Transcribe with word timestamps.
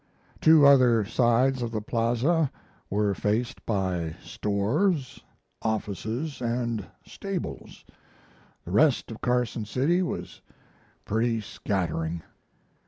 Two 0.39 0.65
other 0.65 1.05
sides 1.05 1.61
of 1.61 1.69
the 1.69 1.79
Plaza 1.79 2.49
were 2.89 3.13
faced 3.13 3.63
by 3.67 4.15
stores, 4.23 5.23
offices, 5.61 6.41
and 6.41 6.87
stables. 7.05 7.85
The 8.65 8.71
rest 8.71 9.11
of 9.11 9.21
Carson 9.21 9.65
City 9.65 10.01
was 10.01 10.41
pretty 11.05 11.39
scattering. 11.39 12.23